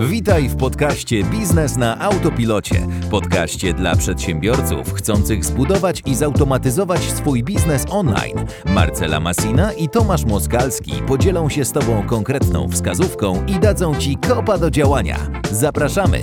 Witaj 0.00 0.48
w 0.48 0.56
podcaście 0.56 1.24
Biznes 1.24 1.76
na 1.76 2.00
Autopilocie. 2.00 2.86
Podcaście 3.10 3.74
dla 3.74 3.96
przedsiębiorców 3.96 4.92
chcących 4.92 5.44
zbudować 5.44 6.02
i 6.06 6.14
zautomatyzować 6.14 7.00
swój 7.00 7.42
biznes 7.42 7.84
online. 7.90 8.46
Marcela 8.66 9.20
Masina 9.20 9.72
i 9.72 9.88
Tomasz 9.88 10.24
Moskalski 10.24 10.92
podzielą 10.92 11.48
się 11.48 11.64
z 11.64 11.72
Tobą 11.72 12.06
konkretną 12.06 12.68
wskazówką 12.68 13.46
i 13.46 13.58
dadzą 13.58 13.94
Ci 13.96 14.16
kopa 14.16 14.58
do 14.58 14.70
działania. 14.70 15.18
Zapraszamy! 15.50 16.18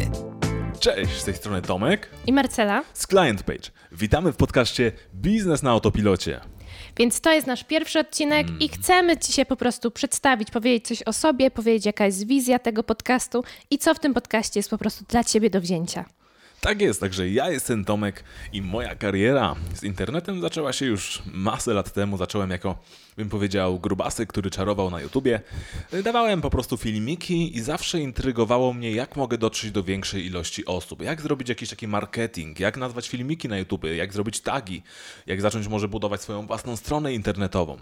Cześć, 0.80 1.22
z 1.22 1.24
tej 1.24 1.34
strony 1.34 1.62
Tomek 1.62 2.10
i 2.28 2.34
Marcela 2.34 2.84
z 2.94 3.08
Client 3.08 3.44
Page. 3.44 3.72
Witamy 3.92 4.32
w 4.32 4.36
podcaście 4.36 4.92
Biznes 5.16 5.64
na 5.64 5.72
Autopilocie. 5.72 6.51
Więc 6.98 7.22
to 7.22 7.34
jest 7.34 7.48
nasz 7.48 7.64
pierwszy 7.64 8.00
odcinek 8.00 8.48
mm. 8.48 8.60
i 8.60 8.70
chcemy 8.70 9.18
Ci 9.18 9.34
się 9.34 9.46
po 9.46 9.56
prostu 9.56 9.92
przedstawić, 9.92 10.52
powiedzieć 10.52 10.88
coś 10.88 11.04
o 11.04 11.14
sobie, 11.14 11.52
powiedzieć 11.52 11.86
jaka 11.86 12.06
jest 12.06 12.28
wizja 12.28 12.60
tego 12.60 12.84
podcastu 12.84 13.44
i 13.70 13.78
co 13.78 13.94
w 13.94 14.00
tym 14.00 14.14
podcaście 14.14 14.60
jest 14.60 14.70
po 14.70 14.78
prostu 14.78 15.06
dla 15.08 15.24
Ciebie 15.24 15.50
do 15.50 15.62
wzięcia. 15.62 16.06
Tak 16.64 16.82
jest, 16.82 17.00
także 17.00 17.30
ja 17.30 17.50
jestem 17.50 17.86
Tomek 17.86 18.24
i 18.54 18.62
moja 18.62 18.96
kariera 18.96 19.56
z 19.74 19.84
internetem 19.84 20.42
zaczęła 20.42 20.74
się 20.74 20.86
już 20.86 21.22
masę 21.26 21.74
lat 21.74 21.94
temu. 21.94 22.18
Zacząłem 22.18 22.50
jako, 22.50 22.78
bym 23.18 23.30
powiedział, 23.30 23.80
grubasy, 23.80 24.28
który 24.28 24.50
czarował 24.50 24.90
na 24.90 25.02
YouTubie. 25.02 25.42
Dawałem 26.04 26.42
po 26.42 26.50
prostu 26.50 26.78
filmiki 26.78 27.58
i 27.58 27.62
zawsze 27.62 28.00
intrygowało 28.00 28.74
mnie, 28.74 28.92
jak 28.92 29.16
mogę 29.16 29.38
dotrzeć 29.38 29.72
do 29.72 29.84
większej 29.84 30.26
ilości 30.26 30.66
osób. 30.66 31.02
Jak 31.02 31.22
zrobić 31.22 31.50
jakiś 31.50 31.70
taki 31.70 31.88
marketing, 31.88 32.60
jak 32.60 32.78
nazwać 32.78 33.10
filmiki 33.10 33.48
na 33.48 33.58
YouTube, 33.58 33.84
jak 33.96 34.14
zrobić 34.14 34.40
tagi, 34.40 34.84
jak 35.26 35.42
zacząć 35.42 35.68
może 35.68 35.88
budować 35.88 36.22
swoją 36.22 36.48
własną 36.48 36.76
stronę 36.76 37.14
internetową. 37.14 37.78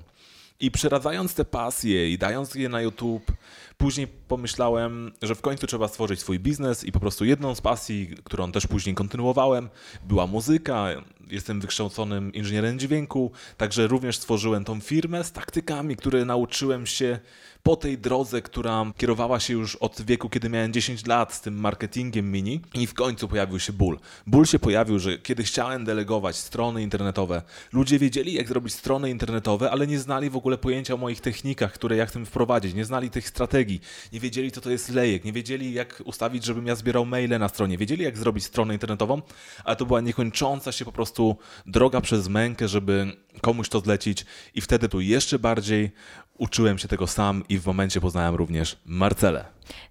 I 0.60 0.72
przeradzając 0.72 1.34
te 1.34 1.46
pasje 1.46 2.12
i 2.12 2.18
dając 2.18 2.56
je 2.56 2.70
na 2.70 2.82
YouTube, 2.82 3.32
później 3.78 4.08
pomyślałem, 4.08 5.12
że 5.22 5.36
w 5.36 5.42
końcu 5.42 5.68
trzeba 5.68 5.88
stworzyć 5.88 6.20
swój 6.20 6.40
biznes 6.40 6.84
i 6.84 6.92
po 6.92 7.00
prostu 7.00 7.26
jedną 7.26 7.56
z 7.56 7.62
pasji, 7.62 8.16
którą 8.24 8.52
też 8.52 8.68
później 8.68 8.96
kontynuowałem, 8.96 9.70
była 10.04 10.28
muzyka. 10.28 10.88
Jestem 11.32 11.62
wykształconym 11.62 12.34
inżynierem 12.34 12.80
dźwięku, 12.80 13.32
także 13.58 13.88
również 13.88 14.18
stworzyłem 14.18 14.66
tą 14.66 14.80
firmę 14.80 15.24
z 15.24 15.32
taktykami, 15.32 15.96
które 15.96 16.26
nauczyłem 16.26 16.86
się 16.86 17.20
po 17.64 17.76
tej 17.76 17.98
drodze, 17.98 18.42
która 18.42 18.86
kierowała 18.98 19.40
się 19.40 19.54
już 19.54 19.76
od 19.76 20.02
wieku, 20.02 20.30
kiedy 20.30 20.50
miałem 20.50 20.74
10 20.74 21.06
lat 21.06 21.34
z 21.34 21.42
tym 21.42 21.60
marketingiem 21.60 22.32
mini 22.32 22.62
i 22.74 22.88
w 22.88 22.94
końcu 22.94 23.28
pojawił 23.28 23.60
się 23.60 23.74
ból. 23.74 24.00
Ból 24.28 24.46
się 24.46 24.60
pojawił, 24.60 25.00
że 25.00 25.18
kiedy 25.18 25.44
chciałem 25.44 25.86
delegować 25.86 26.36
strony 26.36 26.84
internetowe, 26.84 27.42
ludzie 27.74 28.00
wiedzieli 28.00 28.34
jak 28.34 28.48
zrobić 28.48 28.74
strony 28.74 29.10
internetowe, 29.10 29.72
ale 29.72 29.88
nie 29.88 30.00
znali 30.00 30.30
w 30.30 30.36
ogóle 30.36 30.58
pojęcia 30.58 30.94
o 30.94 30.98
moich 30.98 31.22
technikach, 31.22 31.74
które 31.74 31.96
ja 31.96 32.06
chcę 32.06 32.26
wprowadzić, 32.26 32.74
nie 32.74 32.86
znali 32.86 33.10
tych 33.10 33.28
strategii, 33.28 33.82
nie 34.14 34.20
wiedzieli 34.20 34.52
co 34.52 34.62
to 34.62 34.70
jest 34.70 34.90
lejek, 34.90 35.26
nie 35.26 35.34
wiedzieli 35.34 35.74
jak 35.74 36.02
ustawić, 36.06 36.46
żebym 36.46 36.68
ja 36.68 36.76
zbierał 36.76 37.06
maile 37.06 37.40
na 37.40 37.50
stronie, 37.50 37.78
wiedzieli 37.78 38.04
jak 38.04 38.18
zrobić 38.18 38.44
stronę 38.44 38.74
internetową, 38.74 39.22
ale 39.64 39.76
to 39.76 39.86
była 39.86 40.02
niekończąca 40.02 40.72
się 40.72 40.86
po 40.86 40.92
prostu 40.92 41.38
droga 41.66 42.02
przez 42.02 42.28
mękę, 42.28 42.68
żeby 42.68 43.12
komuś 43.42 43.70
to 43.70 43.80
zlecić. 43.80 44.26
I 44.56 44.62
wtedy 44.62 44.90
tu 44.90 45.02
jeszcze 45.02 45.40
bardziej 45.40 45.92
uczyłem 46.40 46.78
się 46.78 46.88
tego 46.88 47.08
sam 47.08 47.44
i 47.50 47.60
w 47.60 47.66
momencie 47.66 48.02
poznałem 48.02 48.36
również 48.36 48.78
Marcelę. 48.86 49.46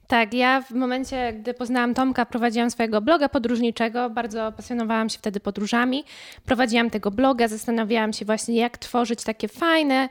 Tak, 0.06 0.34
ja 0.34 0.62
w 0.62 0.70
momencie, 0.70 1.32
gdy 1.32 1.54
poznałam 1.54 1.94
Tomka, 1.94 2.26
prowadziłam 2.26 2.70
swojego 2.70 3.00
bloga 3.00 3.28
podróżniczego, 3.28 4.10
bardzo 4.10 4.52
pasjonowałam 4.52 5.08
się 5.08 5.18
wtedy 5.18 5.40
podróżami. 5.40 6.04
Prowadziłam 6.44 6.90
tego 6.90 7.10
bloga, 7.10 7.48
zastanawiałam 7.48 8.12
się 8.12 8.24
właśnie, 8.24 8.56
jak 8.56 8.78
tworzyć 8.78 9.24
takie 9.24 9.48
fajne, 9.48 10.08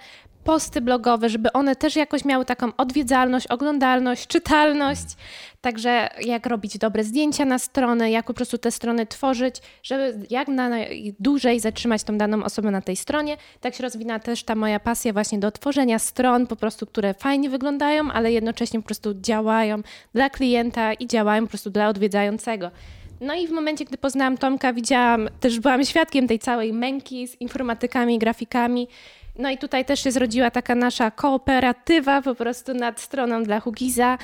posty 0.48 0.82
blogowe, 0.82 1.30
żeby 1.30 1.54
one 1.54 1.76
też 1.76 1.96
jakoś 1.96 2.26
miały 2.26 2.46
taką 2.46 2.72
odwiedzalność, 2.78 3.48
oglądalność, 3.48 4.28
czytalność. 4.28 5.06
Także 5.62 6.10
jak 6.22 6.46
robić 6.46 6.78
dobre 6.78 7.04
zdjęcia 7.04 7.46
na 7.46 7.60
stronę, 7.60 8.12
jak 8.12 8.26
po 8.26 8.34
prostu 8.34 8.58
te 8.58 8.72
strony 8.72 9.06
tworzyć, 9.06 9.56
żeby 9.84 10.26
jak 10.30 10.48
na 10.48 10.70
dłużej 11.20 11.60
zatrzymać 11.60 12.04
tą 12.04 12.18
daną 12.18 12.44
osobę 12.44 12.72
na 12.72 12.82
tej 12.82 12.96
stronie. 12.96 13.38
Tak 13.62 13.76
się 13.76 13.84
rozwina 13.84 14.20
też 14.20 14.44
ta 14.44 14.56
moja 14.56 14.80
pasja 14.80 15.14
właśnie 15.14 15.40
do 15.40 15.52
tworzenia 15.52 16.00
stron, 16.00 16.48
po 16.48 16.56
prostu, 16.56 16.86
które 16.86 17.14
fajnie 17.14 17.50
wyglądają, 17.50 18.12
ale 18.12 18.32
jednocześnie 18.32 18.80
po 18.80 18.86
prostu 18.86 19.14
działają 19.22 19.82
dla 20.14 20.30
klienta 20.30 20.94
i 20.94 21.08
działają 21.08 21.44
po 21.44 21.50
prostu 21.50 21.70
dla 21.70 21.88
odwiedzającego. 21.88 22.72
No 23.22 23.36
i 23.36 23.48
w 23.48 23.52
momencie, 23.52 23.86
gdy 23.86 23.98
poznałam 23.98 24.38
Tomka, 24.38 24.74
widziałam, 24.74 25.30
też 25.40 25.60
byłam 25.60 25.86
świadkiem 25.86 26.28
tej 26.28 26.40
całej 26.40 26.74
męki 26.74 27.28
z 27.28 27.42
informatykami, 27.42 28.20
grafikami, 28.20 28.88
no 29.38 29.50
i 29.50 29.58
tutaj 29.58 29.86
też 29.86 30.04
się 30.04 30.12
zrodziła 30.12 30.52
taka 30.52 30.76
nasza 30.76 31.12
kooperatywa 31.12 32.22
po 32.22 32.36
prostu 32.36 32.74
nad 32.74 33.00
stroną 33.00 33.44
dla 33.44 33.60
Hugiza. 33.60 34.18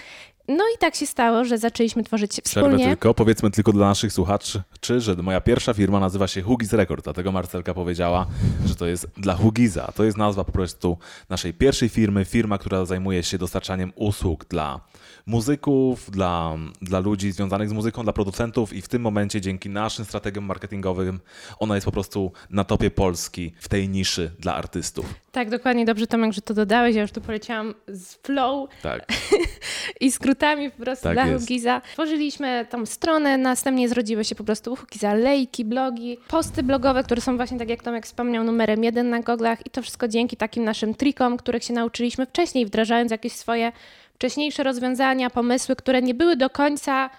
No 0.47 0.63
i 0.75 0.77
tak 0.77 0.95
się 0.95 1.07
stało, 1.07 1.45
że 1.45 1.57
zaczęliśmy 1.57 2.03
tworzyć 2.03 2.31
wspólnie. 2.31 2.69
Przerwę 2.69 2.85
tylko, 2.85 3.13
powiedzmy 3.13 3.51
tylko 3.51 3.71
dla 3.71 3.87
naszych 3.87 4.13
słuchaczy, 4.13 4.61
że 4.97 5.15
moja 5.15 5.41
pierwsza 5.41 5.73
firma 5.73 5.99
nazywa 5.99 6.27
się 6.27 6.41
Hugiz 6.41 6.73
Record, 6.73 7.03
dlatego 7.03 7.31
Marcelka 7.31 7.73
powiedziała, 7.73 8.27
że 8.65 8.75
to 8.75 8.85
jest 8.85 9.07
dla 9.17 9.35
Hugiza. 9.35 9.91
To 9.95 10.03
jest 10.03 10.17
nazwa 10.17 10.43
po 10.43 10.51
prostu 10.51 10.97
naszej 11.29 11.53
pierwszej 11.53 11.89
firmy, 11.89 12.25
firma, 12.25 12.57
która 12.57 12.85
zajmuje 12.85 13.23
się 13.23 13.37
dostarczaniem 13.37 13.93
usług 13.95 14.45
dla 14.45 14.79
muzyków, 15.25 16.11
dla, 16.11 16.55
dla 16.81 16.99
ludzi 16.99 17.31
związanych 17.31 17.69
z 17.69 17.73
muzyką, 17.73 18.03
dla 18.03 18.13
producentów 18.13 18.73
i 18.73 18.81
w 18.81 18.87
tym 18.87 19.01
momencie 19.01 19.41
dzięki 19.41 19.69
naszym 19.69 20.05
strategiom 20.05 20.45
marketingowym 20.45 21.19
ona 21.59 21.75
jest 21.75 21.85
po 21.85 21.91
prostu 21.91 22.31
na 22.49 22.63
topie 22.63 22.91
Polski 22.91 23.53
w 23.59 23.67
tej 23.69 23.89
niszy 23.89 24.31
dla 24.39 24.55
artystów. 24.55 25.05
Tak, 25.33 25.49
dokładnie 25.49 25.85
dobrze 25.85 26.07
Tomek, 26.07 26.33
że 26.33 26.41
to 26.41 26.53
dodałeś. 26.53 26.95
Ja 26.95 27.01
już 27.01 27.11
tu 27.11 27.21
poleciałam 27.21 27.73
z 27.87 28.13
flow 28.15 28.69
tak. 28.81 29.05
i 30.01 30.11
skrótami 30.11 30.71
po 30.71 30.83
prostu 30.83 31.03
tak 31.03 31.13
dla 31.13 31.25
jest. 31.25 31.45
Hugiza. 31.45 31.81
Tworzyliśmy 31.93 32.65
tą 32.69 32.85
stronę, 32.85 33.37
następnie 33.37 33.89
zrodziły 33.89 34.23
się 34.23 34.35
po 34.35 34.43
prostu 34.43 34.73
u 34.73 34.75
Hugiza 34.75 35.13
lejki, 35.13 35.65
blogi, 35.65 36.17
posty 36.27 36.63
blogowe, 36.63 37.03
które 37.03 37.21
są 37.21 37.37
właśnie, 37.37 37.59
tak 37.59 37.69
jak 37.69 37.83
Tomek 37.83 38.05
wspomniał, 38.05 38.43
numerem 38.43 38.83
jeden 38.83 39.09
na 39.09 39.19
goglach 39.19 39.65
i 39.65 39.69
to 39.69 39.81
wszystko 39.81 40.07
dzięki 40.07 40.37
takim 40.37 40.63
naszym 40.63 40.95
trikom, 40.95 41.37
których 41.37 41.63
się 41.63 41.73
nauczyliśmy 41.73 42.25
wcześniej, 42.25 42.65
wdrażając 42.65 43.11
jakieś 43.11 43.33
swoje 43.33 43.71
wcześniejsze 44.13 44.63
rozwiązania, 44.63 45.29
pomysły, 45.29 45.75
które 45.75 46.01
nie 46.01 46.13
były 46.13 46.35
do 46.35 46.49
końca 46.49 47.09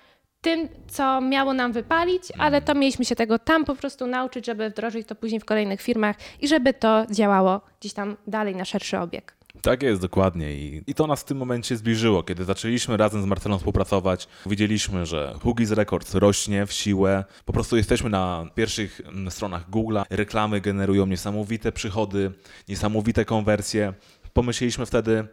tym, 0.44 0.69
co 0.88 1.21
miało 1.21 1.55
nam 1.55 1.72
wypalić, 1.72 2.22
ale 2.38 2.62
to 2.62 2.75
mieliśmy 2.75 3.05
się 3.05 3.16
tego 3.16 3.38
tam 3.38 3.65
po 3.65 3.77
prostu 3.77 4.06
nauczyć, 4.06 4.47
żeby 4.47 4.71
wdrożyć 4.71 5.09
to 5.09 5.15
później 5.15 5.41
w 5.41 5.44
kolejnych 5.44 5.82
firmach 5.82 6.16
i 6.41 6.49
żeby 6.49 6.75
to 6.75 7.06
działało 7.10 7.60
gdzieś 7.81 7.93
tam 7.93 8.16
dalej 8.27 8.56
na 8.56 8.65
szerszy 8.65 8.99
obieg. 8.99 9.34
Tak 9.62 9.82
jest, 9.82 10.00
dokładnie. 10.00 10.53
I, 10.53 10.82
I 10.87 10.94
to 10.94 11.06
nas 11.06 11.21
w 11.21 11.25
tym 11.25 11.38
momencie 11.38 11.77
zbliżyło. 11.77 12.22
Kiedy 12.22 12.44
zaczęliśmy 12.44 12.97
razem 12.97 13.22
z 13.22 13.25
Marcelą 13.25 13.59
współpracować, 13.59 14.28
widzieliśmy, 14.47 15.06
że 15.06 15.34
Huggies 15.43 15.71
Records 15.71 16.15
rośnie 16.15 16.66
w 16.66 16.72
siłę. 16.72 17.25
Po 17.44 17.53
prostu 17.53 17.76
jesteśmy 17.76 18.11
na 18.11 18.47
pierwszych 18.55 19.00
mm, 19.00 19.31
stronach 19.31 19.71
Google'a. 19.71 20.05
Reklamy 20.11 20.61
generują 20.61 21.06
niesamowite 21.06 21.72
przychody, 21.72 22.32
niesamowite 22.69 23.25
konwersje. 23.25 23.93
Pomyśleliśmy 24.32 24.87
wtedy, 24.87 25.28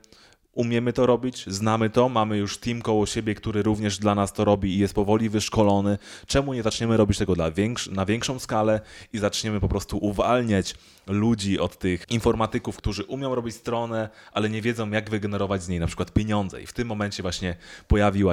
umiemy 0.54 0.94
to 0.94 1.06
robić, 1.06 1.46
znamy 1.48 1.90
to, 1.90 2.10
mamy 2.10 2.38
już 2.38 2.58
team 2.58 2.82
koło 2.82 3.06
siebie, 3.06 3.36
który 3.36 3.64
również 3.64 3.98
dla 3.98 4.16
nas 4.16 4.34
to 4.34 4.46
robi 4.46 4.76
i 4.76 4.78
jest 4.78 4.94
powoli 4.94 5.30
wyszkolony. 5.30 5.98
Czemu 6.28 6.54
nie 6.54 6.64
zaczniemy 6.64 6.98
robić 6.98 7.18
tego 7.18 7.36
dla 7.36 7.52
większ 7.52 7.88
na 7.88 8.06
większą 8.06 8.40
skalę 8.40 8.82
i 9.14 9.18
zaczniemy 9.18 9.60
po 9.60 9.68
prostu 9.68 9.98
uwalniać 9.98 10.76
ludzi 11.08 11.60
od 11.60 11.78
tych 11.78 12.06
informatyków, 12.10 12.78
którzy 12.78 13.04
umią 13.04 13.36
robić 13.36 13.56
stronę, 13.56 14.10
ale 14.34 14.50
nie 14.50 14.62
wiedzą, 14.62 14.92
jak 14.92 15.10
wygenerować 15.10 15.64
z 15.64 15.70
niej 15.70 15.80
na 15.80 15.88
przykład 15.88 16.12
pieniądze. 16.12 16.62
I 16.62 16.66
w 16.66 16.74
tym 16.74 16.88
momencie 16.88 17.24
właśnie 17.24 17.56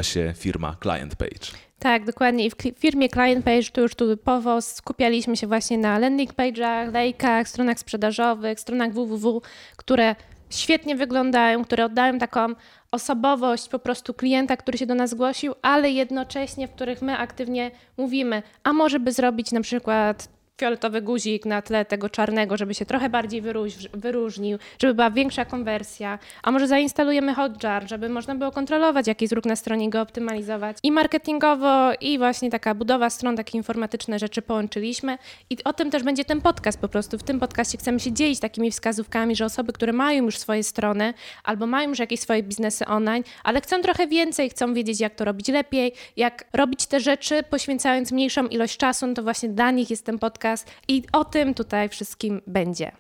się 0.02 0.34
firma 0.36 0.76
Client 0.82 1.16
Page. 1.16 1.58
Tak, 1.78 2.04
dokładnie. 2.04 2.46
I 2.46 2.50
w 2.50 2.54
firmie 2.78 3.08
Client 3.08 3.44
Page 3.44 3.70
to 3.72 3.80
już 3.80 3.94
tu 3.94 4.08
typowo 4.08 4.62
skupialiśmy 4.62 5.36
się 5.36 5.46
właśnie 5.46 5.78
na 5.78 5.98
landing 5.98 6.32
page'ach, 6.34 6.92
lejkach, 6.92 7.48
stronach 7.48 7.78
sprzedażowych, 7.78 8.60
stronach 8.60 8.92
www, 8.92 9.42
które 9.76 10.16
świetnie 10.50 10.97
wyglądają, 10.97 11.64
które 11.64 11.84
oddają 11.84 12.19
taką 12.19 12.54
osobowość 12.92 13.69
po 13.69 13.78
prostu 13.78 14.14
klienta, 14.14 14.56
który 14.56 14.78
się 14.78 14.86
do 14.86 14.95
nas 14.95 15.10
zgłosił, 15.10 15.54
ale 15.62 15.91
jednocześnie 15.91 16.68
w 16.68 16.72
których 16.72 17.03
my 17.03 17.18
aktywnie 17.18 17.71
mówimy, 17.97 18.42
a 18.65 18.72
może 18.72 19.00
by 19.00 19.12
zrobić 19.12 19.53
na 19.53 19.60
przykład 19.60 20.37
fioletowy 20.59 21.03
guzik 21.03 21.47
na 21.47 21.63
tle 21.63 21.84
tego 21.84 22.09
czarnego, 22.09 22.57
żeby 22.57 22.75
się 22.75 22.87
trochę 22.87 23.09
bardziej 23.09 23.43
wyróżnił, 23.95 24.59
żeby 24.83 24.95
była 24.95 25.10
większa 25.10 25.45
konwersja. 25.45 26.19
A 26.43 26.51
może 26.51 26.69
zainstalujemy 26.69 27.34
Hotjar, 27.34 27.89
żeby 27.89 28.09
można 28.09 28.34
było 28.34 28.51
kontrolować, 28.51 29.07
jaki 29.07 29.25
jest 29.25 29.47
na 29.47 29.57
stronie, 29.57 29.91
go 29.91 30.01
optymalizować. 30.01 30.77
I 30.83 30.93
marketingowo, 30.93 31.93
i 32.01 32.19
właśnie 32.19 32.51
taka 32.51 32.75
budowa 32.75 33.10
stron, 33.10 33.37
takie 33.37 33.59
informatyczne 33.59 34.19
rzeczy 34.19 34.43
połączyliśmy. 34.43 35.19
I 35.51 35.57
o 35.65 35.72
tym 35.72 35.91
też 35.91 36.03
będzie 36.03 36.25
ten 36.25 36.41
podcast 36.41 36.81
po 36.81 36.89
prostu. 36.89 37.19
W 37.19 37.22
tym 37.22 37.41
podcaście 37.41 37.78
chcemy 37.78 38.01
się 38.01 38.13
dzielić 38.13 38.41
takimi 38.41 38.71
wskazówkami, 38.71 39.37
że 39.37 39.45
osoby, 39.45 39.72
które 39.72 39.93
mają 39.93 40.25
już 40.25 40.39
swoje 40.39 40.63
strony, 40.63 41.15
albo 41.45 41.66
mają 41.66 41.89
już 41.89 41.99
jakieś 41.99 42.21
swoje 42.21 42.43
biznesy 42.43 42.87
online, 42.87 43.25
ale 43.45 43.60
chcą 43.60 43.81
trochę 43.81 44.07
więcej, 44.07 44.51
chcą 44.51 44.75
wiedzieć, 44.75 45.01
jak 45.01 45.15
to 45.15 45.25
robić 45.25 45.49
lepiej, 45.49 45.93
jak 46.16 46.45
robić 46.53 46.87
te 46.87 47.01
rzeczy, 47.01 47.43
poświęcając 47.43 48.13
mniejszą 48.13 48.47
ilość 48.47 48.77
czasu, 48.77 49.07
no 49.07 49.15
to 49.15 49.22
właśnie 49.22 49.49
dla 49.49 49.71
nich 49.71 49.91
jest 49.91 50.05
ten 50.05 50.19
podcast 50.19 50.47
podcast 50.48 50.71
i 50.89 51.03
o 51.12 51.24
tym 51.24 51.54
tutaj 51.54 51.89
wszystkim 51.89 52.41
będzie. 52.47 52.92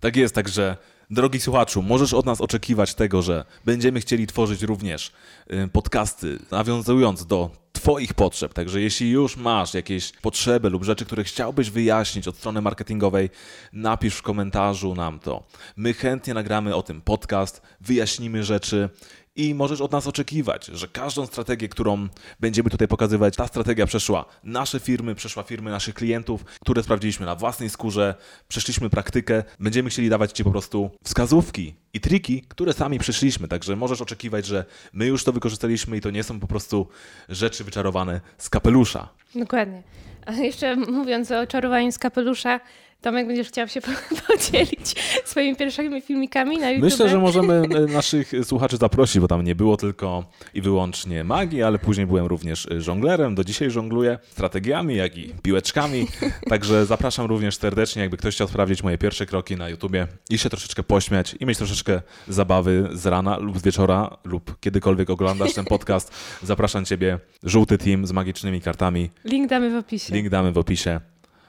Tak 0.00 0.16
jest, 0.16 0.34
także 0.34 0.76
Drogi 1.10 1.40
słuchaczu, 1.40 1.82
możesz 1.82 2.14
od 2.14 2.26
nas 2.26 2.40
oczekiwać 2.40 2.94
tego, 2.94 3.22
że 3.22 3.44
będziemy 3.64 4.00
chcieli 4.00 4.26
tworzyć 4.26 4.62
również 4.62 5.12
y, 5.52 5.68
podcasty, 5.68 6.38
nawiązując 6.50 7.26
do 7.26 7.50
Twoich 7.72 8.14
potrzeb. 8.14 8.54
Także 8.54 8.80
jeśli 8.80 9.10
już 9.10 9.36
masz 9.36 9.74
jakieś 9.74 10.12
potrzeby 10.12 10.70
lub 10.70 10.84
rzeczy, 10.84 11.04
które 11.06 11.24
chciałbyś 11.24 11.70
wyjaśnić 11.70 12.28
od 12.28 12.36
strony 12.36 12.60
marketingowej, 12.60 13.30
napisz 13.72 14.14
w 14.14 14.22
komentarzu 14.22 14.94
nam 14.94 15.18
to. 15.18 15.42
My 15.76 15.94
chętnie 15.94 16.34
nagramy 16.34 16.74
o 16.74 16.82
tym 16.82 17.00
podcast, 17.00 17.62
wyjaśnimy 17.80 18.44
rzeczy 18.44 18.88
i 19.36 19.54
możesz 19.54 19.80
od 19.80 19.92
nas 19.92 20.06
oczekiwać, 20.06 20.66
że 20.66 20.88
każdą 20.88 21.26
strategię, 21.26 21.68
którą 21.68 22.08
będziemy 22.40 22.70
tutaj 22.70 22.88
pokazywać, 22.88 23.36
ta 23.36 23.46
strategia 23.46 23.86
przeszła 23.86 24.24
nasze 24.44 24.80
firmy, 24.80 25.14
przeszła 25.14 25.42
firmy 25.42 25.70
naszych 25.70 25.94
klientów, 25.94 26.44
które 26.44 26.82
sprawdziliśmy 26.82 27.26
na 27.26 27.34
własnej 27.34 27.70
skórze, 27.70 28.14
przeszliśmy 28.48 28.90
praktykę. 28.90 29.44
Będziemy 29.60 29.90
chcieli 29.90 30.08
dawać 30.08 30.32
Ci 30.32 30.44
po 30.44 30.50
prostu 30.50 30.90
wskazówki 31.04 31.74
i 31.92 32.00
triki, 32.00 32.42
które 32.48 32.72
sami 32.72 32.98
przeszliśmy. 32.98 33.48
Także 33.48 33.76
możesz 33.76 34.00
oczekiwać, 34.00 34.46
że 34.46 34.64
my 34.92 35.06
już 35.06 35.24
to 35.24 35.32
wykorzystaliśmy 35.32 35.96
i 35.96 36.00
to 36.00 36.10
nie 36.10 36.22
są 36.22 36.40
po 36.40 36.46
prostu 36.46 36.88
rzeczy 37.28 37.64
wyczarowane 37.64 38.20
z 38.38 38.50
kapelusza. 38.50 39.08
Dokładnie. 39.34 39.82
A 40.26 40.32
jeszcze 40.32 40.76
mówiąc 40.76 41.30
o 41.30 41.46
czarowaniu 41.46 41.92
z 41.92 41.98
kapelusza, 41.98 42.60
Tomek, 43.06 43.26
będziesz 43.26 43.48
chciał 43.48 43.68
się 43.68 43.80
podzielić 44.28 44.94
swoimi 45.24 45.56
pierwszymi 45.56 46.00
filmikami 46.00 46.58
na 46.58 46.70
YouTube? 46.70 46.90
Myślę, 46.90 47.08
że 47.08 47.18
możemy 47.18 47.54
e, 47.54 47.92
naszych 47.92 48.32
słuchaczy 48.42 48.76
zaprosić, 48.76 49.20
bo 49.20 49.28
tam 49.28 49.44
nie 49.44 49.54
było 49.54 49.76
tylko 49.76 50.24
i 50.54 50.60
wyłącznie 50.60 51.24
magii, 51.24 51.62
ale 51.62 51.78
później 51.78 52.06
byłem 52.06 52.26
również 52.26 52.68
żonglerem. 52.78 53.34
Do 53.34 53.44
dzisiaj 53.44 53.70
żongluję 53.70 54.18
strategiami, 54.30 54.96
jak 54.96 55.16
i 55.16 55.34
piłeczkami. 55.42 56.06
Także 56.50 56.86
zapraszam 56.86 57.26
również 57.26 57.56
serdecznie, 57.56 58.02
jakby 58.02 58.16
ktoś 58.16 58.34
chciał 58.34 58.48
sprawdzić 58.48 58.82
moje 58.82 58.98
pierwsze 58.98 59.26
kroki 59.26 59.56
na 59.56 59.68
YouTubie 59.68 60.06
i 60.30 60.38
się 60.38 60.50
troszeczkę 60.50 60.82
pośmiać 60.82 61.36
i 61.40 61.46
mieć 61.46 61.58
troszeczkę 61.58 62.02
zabawy 62.28 62.88
z 62.92 63.06
rana 63.06 63.38
lub 63.38 63.58
z 63.58 63.62
wieczora 63.62 64.16
lub 64.24 64.60
kiedykolwiek 64.60 65.10
oglądasz 65.10 65.54
ten 65.54 65.64
podcast. 65.64 66.14
Zapraszam 66.42 66.84
Ciebie, 66.84 67.18
żółty 67.42 67.78
team 67.78 68.06
z 68.06 68.12
magicznymi 68.12 68.60
kartami. 68.60 69.10
Link 69.24 69.50
damy 69.50 69.70
w 69.70 69.76
opisie. 69.76 70.14
Link 70.14 70.28
damy 70.28 70.52
w 70.52 70.58
opisie. 70.58 71.00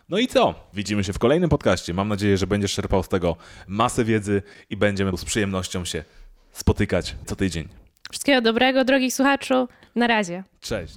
No 0.10 0.18
i 0.18 0.28
co? 0.28 0.56
Widzimy 0.74 1.04
się 1.04 1.14
w 1.14 1.20
kolejnym 1.20 1.50
podcaście. 1.50 1.94
Mam 1.94 2.08
nadzieję, 2.08 2.38
że 2.38 2.48
będziesz 2.48 2.74
czerpał 2.74 3.04
z 3.04 3.10
tego 3.10 3.36
masę 3.68 4.04
wiedzy 4.04 4.42
i 4.70 4.78
będziemy 4.78 5.18
z 5.18 5.26
przyjemnością 5.26 5.86
się 5.86 6.04
spotykać 6.52 7.16
co 7.26 7.36
tydzień. 7.36 7.68
Wszystkiego 8.12 8.42
dobrego, 8.42 8.84
drogi 8.86 9.12
słuchaczu. 9.12 9.68
Na 9.96 10.08
razie. 10.08 10.44
Cześć. 10.62 10.96